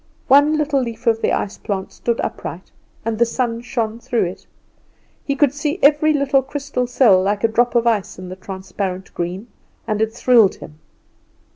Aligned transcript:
One 0.27 0.57
little 0.57 0.81
leaf 0.81 1.05
of 1.05 1.21
the 1.21 1.31
ice 1.31 1.59
plant 1.59 1.91
stood 1.91 2.19
upright, 2.21 2.71
and 3.05 3.19
the 3.19 3.23
sun 3.27 3.61
shone 3.61 3.99
through 3.99 4.23
it. 4.23 4.47
He 5.23 5.35
could 5.35 5.53
see 5.53 5.77
every 5.83 6.11
little 6.11 6.41
crystal 6.41 6.87
cell 6.87 7.21
like 7.21 7.43
a 7.43 7.47
drop 7.47 7.75
of 7.75 7.85
ice 7.85 8.17
in 8.17 8.27
the 8.29 8.35
transparent 8.35 9.13
green, 9.13 9.47
and 9.85 10.01
it 10.01 10.11
thrilled 10.11 10.55
him. 10.55 10.79